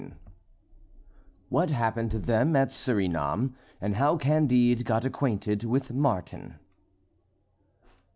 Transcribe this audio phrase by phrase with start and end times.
[0.01, 0.13] XIX
[1.49, 6.55] WHAT HAPPENED TO THEM AT SURINAM AND HOW CANDIDE GOT ACQUAINTED WITH MARTIN.